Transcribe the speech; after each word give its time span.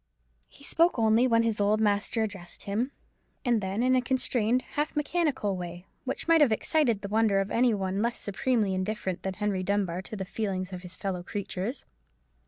He 0.47 0.63
only 0.63 0.67
spoke 0.67 0.97
when 1.31 1.43
his 1.43 1.61
old 1.61 1.79
master 1.79 2.23
addressed 2.23 2.63
him; 2.63 2.91
and 3.45 3.61
then 3.61 3.83
in 3.83 3.95
a 3.95 4.01
constrained, 4.01 4.63
half 4.73 4.95
mechanical 4.95 5.55
way, 5.55 5.85
which 6.05 6.27
might 6.27 6.41
have 6.41 6.51
excited 6.51 7.01
the 7.03 7.07
wonder 7.07 7.39
of 7.39 7.51
any 7.51 7.75
one 7.75 8.01
less 8.01 8.17
supremely 8.19 8.73
indifferent 8.73 9.21
than 9.21 9.35
Henry 9.35 9.61
Dunbar 9.61 10.01
to 10.01 10.15
the 10.15 10.25
feelings 10.25 10.73
of 10.73 10.81
his 10.81 10.95
fellow 10.95 11.21
creatures. 11.21 11.85